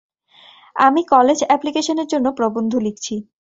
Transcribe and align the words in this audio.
আমি 0.79 1.01
কলেজ 1.11 1.39
অ্যাপ্লিকেশনের 1.43 2.07
জন্য 2.07 2.27
প্রবন্ধ 2.37 2.73
লিখছি। 2.85 3.13